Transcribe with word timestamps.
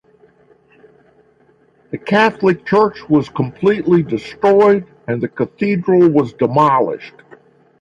The 1.91 1.99
Catholic 1.99 2.65
Church 2.65 3.07
was 3.07 3.29
completely 3.29 4.01
destroyed 4.01 4.87
and 5.07 5.21
the 5.21 5.27
Cathedral 5.27 6.09
was 6.09 6.33
demolished. 6.33 7.13